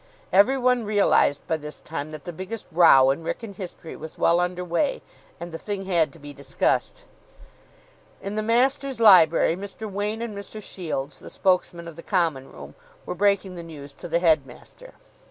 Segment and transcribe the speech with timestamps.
[0.33, 4.39] Every one realised by this time that the biggest row in Wrykyn history was well
[4.39, 5.03] under way;
[5.39, 7.05] and the thing had to be discussed.
[8.19, 9.87] In the Masters' library Mr.
[9.87, 10.59] Wain and Mr.
[10.59, 12.73] Shields, the spokesmen of the Common Room,
[13.05, 14.95] were breaking the news to the headmaster.